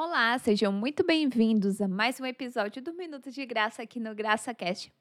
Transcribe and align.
Olá, 0.00 0.38
sejam 0.38 0.72
muito 0.72 1.04
bem-vindos 1.04 1.80
a 1.80 1.88
mais 1.88 2.20
um 2.20 2.24
episódio 2.24 2.80
do 2.80 2.94
Minuto 2.94 3.32
de 3.32 3.44
Graça 3.44 3.82
aqui 3.82 3.98
no 3.98 4.14
GraçaCast. 4.14 4.92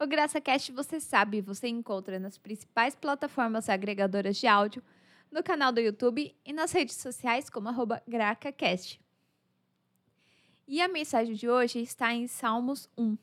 O 0.00 0.04
GraçaCast, 0.04 0.72
você 0.72 0.98
sabe, 0.98 1.40
você 1.40 1.68
encontra 1.68 2.18
nas 2.18 2.38
principais 2.38 2.96
plataformas 2.96 3.68
agregadoras 3.68 4.36
de 4.36 4.48
áudio, 4.48 4.82
no 5.30 5.44
canal 5.44 5.70
do 5.70 5.80
YouTube 5.80 6.36
e 6.44 6.52
nas 6.52 6.72
redes 6.72 6.96
sociais 6.96 7.48
como 7.48 7.70
GracaCast. 8.08 9.00
E 10.66 10.80
a 10.80 10.88
mensagem 10.88 11.36
de 11.36 11.48
hoje 11.48 11.78
está 11.78 12.12
em 12.12 12.26
Salmos 12.26 12.90
1. 12.98 13.16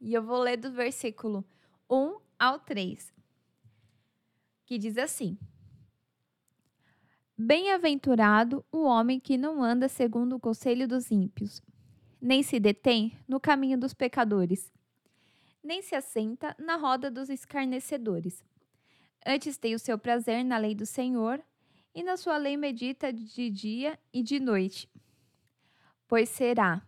E 0.00 0.14
eu 0.14 0.22
vou 0.22 0.38
ler 0.38 0.58
do 0.58 0.70
versículo 0.70 1.44
1 1.90 2.20
ao 2.38 2.60
3, 2.60 3.12
que 4.64 4.78
diz 4.78 4.96
assim: 4.96 5.36
Bem-aventurado 7.36 8.62
o 8.70 8.82
homem 8.82 9.18
que 9.18 9.38
não 9.38 9.62
anda 9.62 9.88
segundo 9.88 10.36
o 10.36 10.40
conselho 10.40 10.86
dos 10.86 11.10
ímpios, 11.10 11.62
nem 12.20 12.42
se 12.42 12.60
detém 12.60 13.18
no 13.26 13.40
caminho 13.40 13.78
dos 13.78 13.94
pecadores, 13.94 14.70
nem 15.64 15.80
se 15.80 15.94
assenta 15.94 16.54
na 16.58 16.76
roda 16.76 17.10
dos 17.10 17.30
escarnecedores. 17.30 18.44
Antes 19.26 19.56
tem 19.56 19.74
o 19.74 19.78
seu 19.78 19.98
prazer 19.98 20.44
na 20.44 20.58
lei 20.58 20.74
do 20.74 20.84
Senhor, 20.84 21.42
e 21.94 22.02
na 22.02 22.18
sua 22.18 22.36
lei 22.36 22.56
medita 22.56 23.10
de 23.10 23.48
dia 23.50 23.98
e 24.12 24.22
de 24.22 24.38
noite. 24.38 24.88
Pois 26.06 26.28
será 26.28 26.86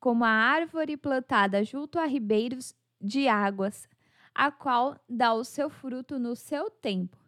como 0.00 0.24
a 0.24 0.30
árvore 0.30 0.96
plantada 0.96 1.62
junto 1.62 1.98
a 1.98 2.06
ribeiros 2.06 2.74
de 2.98 3.28
águas, 3.28 3.86
a 4.34 4.50
qual 4.50 4.98
dá 5.06 5.34
o 5.34 5.44
seu 5.44 5.68
fruto 5.68 6.18
no 6.18 6.34
seu 6.34 6.70
tempo 6.70 7.25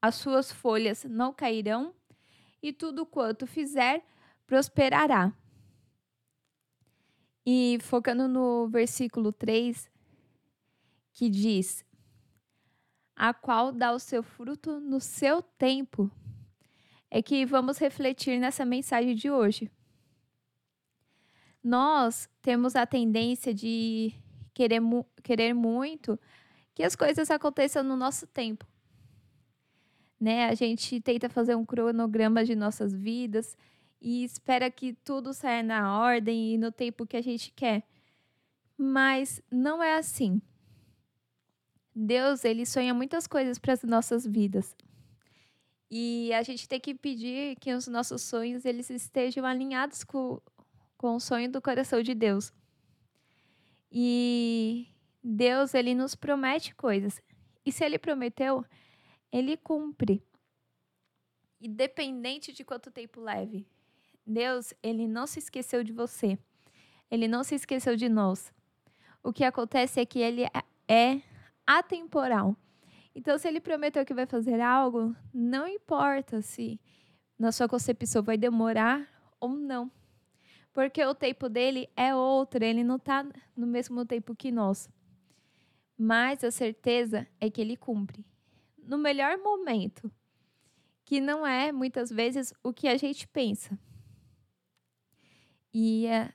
as 0.00 0.14
suas 0.14 0.52
folhas 0.52 1.04
não 1.04 1.32
cairão, 1.32 1.94
e 2.62 2.72
tudo 2.72 3.06
quanto 3.06 3.46
fizer 3.46 4.04
prosperará. 4.46 5.32
E 7.46 7.78
focando 7.80 8.28
no 8.28 8.68
versículo 8.68 9.32
3, 9.32 9.90
que 11.12 11.28
diz: 11.28 11.84
A 13.16 13.32
qual 13.32 13.72
dá 13.72 13.92
o 13.92 13.98
seu 13.98 14.22
fruto 14.22 14.80
no 14.80 15.00
seu 15.00 15.40
tempo, 15.42 16.10
é 17.10 17.22
que 17.22 17.46
vamos 17.46 17.78
refletir 17.78 18.38
nessa 18.38 18.64
mensagem 18.64 19.14
de 19.14 19.30
hoje. 19.30 19.70
Nós 21.62 22.28
temos 22.42 22.76
a 22.76 22.86
tendência 22.86 23.52
de 23.52 24.12
querer, 24.54 24.80
querer 25.22 25.54
muito 25.54 26.18
que 26.74 26.82
as 26.82 26.94
coisas 26.94 27.30
aconteçam 27.30 27.82
no 27.82 27.96
nosso 27.96 28.26
tempo 28.26 28.66
né? 30.20 30.46
A 30.46 30.54
gente 30.54 31.00
tenta 31.00 31.28
fazer 31.28 31.54
um 31.54 31.64
cronograma 31.64 32.44
de 32.44 32.54
nossas 32.54 32.94
vidas 32.94 33.56
e 34.00 34.24
espera 34.24 34.70
que 34.70 34.92
tudo 34.92 35.32
saia 35.32 35.62
na 35.62 35.98
ordem 36.00 36.54
e 36.54 36.58
no 36.58 36.72
tempo 36.72 37.06
que 37.06 37.16
a 37.16 37.22
gente 37.22 37.52
quer. 37.52 37.82
Mas 38.76 39.42
não 39.50 39.82
é 39.82 39.96
assim. 39.96 40.40
Deus, 41.94 42.44
ele 42.44 42.64
sonha 42.64 42.94
muitas 42.94 43.26
coisas 43.26 43.58
para 43.58 43.72
as 43.72 43.82
nossas 43.82 44.24
vidas. 44.24 44.76
E 45.90 46.32
a 46.32 46.42
gente 46.42 46.68
tem 46.68 46.78
que 46.78 46.94
pedir 46.94 47.56
que 47.56 47.72
os 47.72 47.88
nossos 47.88 48.22
sonhos 48.22 48.64
eles 48.64 48.90
estejam 48.90 49.44
alinhados 49.44 50.04
com, 50.04 50.40
com 50.96 51.16
o 51.16 51.20
sonho 51.20 51.50
do 51.50 51.62
coração 51.62 52.02
de 52.02 52.14
Deus. 52.14 52.52
E 53.90 54.86
Deus, 55.24 55.74
ele 55.74 55.94
nos 55.94 56.14
promete 56.14 56.74
coisas. 56.74 57.20
E 57.64 57.72
se 57.72 57.84
ele 57.84 57.98
prometeu, 57.98 58.64
ele 59.32 59.56
cumpre. 59.56 60.22
Independente 61.60 62.52
de 62.52 62.64
quanto 62.64 62.90
tempo 62.90 63.20
leve. 63.20 63.66
Deus, 64.26 64.74
ele 64.82 65.06
não 65.08 65.26
se 65.26 65.38
esqueceu 65.38 65.82
de 65.82 65.92
você. 65.92 66.38
Ele 67.10 67.26
não 67.26 67.42
se 67.42 67.54
esqueceu 67.54 67.96
de 67.96 68.08
nós. 68.08 68.52
O 69.22 69.32
que 69.32 69.44
acontece 69.44 70.00
é 70.00 70.06
que 70.06 70.20
ele 70.20 70.44
é, 70.44 70.50
é 70.88 71.22
atemporal. 71.66 72.56
Então, 73.14 73.36
se 73.36 73.48
ele 73.48 73.60
prometeu 73.60 74.04
que 74.04 74.14
vai 74.14 74.26
fazer 74.26 74.60
algo, 74.60 75.14
não 75.32 75.66
importa 75.66 76.40
se 76.40 76.80
na 77.38 77.50
sua 77.50 77.68
concepção 77.68 78.22
vai 78.22 78.36
demorar 78.36 79.08
ou 79.40 79.50
não. 79.50 79.90
Porque 80.72 81.04
o 81.04 81.14
tempo 81.14 81.48
dele 81.48 81.88
é 81.96 82.14
outro, 82.14 82.62
ele 82.62 82.84
não 82.84 82.96
está 82.96 83.26
no 83.56 83.66
mesmo 83.66 84.04
tempo 84.04 84.36
que 84.36 84.52
nós. 84.52 84.88
Mas 85.96 86.44
a 86.44 86.50
certeza 86.52 87.26
é 87.40 87.50
que 87.50 87.60
ele 87.60 87.76
cumpre 87.76 88.24
no 88.88 88.96
melhor 88.96 89.36
momento, 89.36 90.10
que 91.04 91.20
não 91.20 91.46
é 91.46 91.70
muitas 91.70 92.10
vezes 92.10 92.54
o 92.62 92.72
que 92.72 92.88
a 92.88 92.96
gente 92.96 93.28
pensa. 93.28 93.78
E 95.72 96.08
a, 96.08 96.32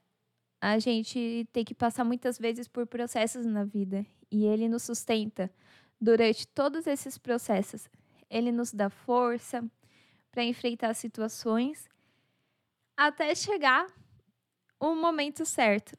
a 0.62 0.78
gente 0.78 1.48
tem 1.52 1.66
que 1.66 1.74
passar 1.74 2.04
muitas 2.04 2.38
vezes 2.38 2.68
por 2.68 2.86
processos 2.86 3.44
na 3.44 3.64
vida 3.64 4.06
e 4.32 4.46
ele 4.46 4.70
nos 4.70 4.84
sustenta 4.84 5.52
durante 6.00 6.48
todos 6.48 6.86
esses 6.86 7.18
processos. 7.18 7.90
Ele 8.30 8.52
nos 8.52 8.72
dá 8.72 8.88
força 8.88 9.68
para 10.32 10.44
enfrentar 10.44 10.94
situações 10.94 11.90
até 12.96 13.34
chegar 13.34 13.92
o 14.80 14.94
momento 14.94 15.44
certo. 15.44 15.98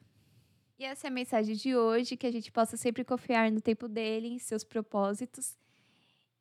E 0.79 0.85
essa 0.85 1.07
é 1.07 1.09
a 1.09 1.11
mensagem 1.11 1.55
de 1.55 1.75
hoje, 1.75 2.15
que 2.15 2.27
a 2.27 2.31
gente 2.31 2.49
possa 2.49 2.77
sempre 2.77 3.03
confiar 3.03 3.51
no 3.51 3.59
tempo 3.59 3.89
dele, 3.89 4.29
em 4.29 4.39
seus 4.39 4.63
propósitos 4.63 5.57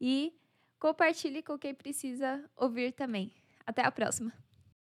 e 0.06 0.38
compartilhe 0.78 1.42
com 1.42 1.58
quem 1.58 1.74
precisa 1.74 2.44
ouvir 2.54 2.92
também. 2.92 3.32
Até 3.66 3.80
a 3.80 3.90
próxima! 3.90 4.43